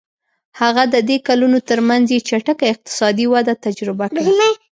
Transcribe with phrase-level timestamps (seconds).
[0.61, 4.33] هغه د دې کلونو ترمنځ یې چټکه اقتصادي وده تجربه کړه.